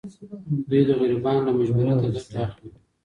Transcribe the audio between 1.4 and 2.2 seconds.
له مجبوریت